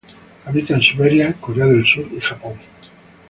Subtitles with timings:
[0.45, 2.55] Habita en Siberia, Corea del Sur y Japón.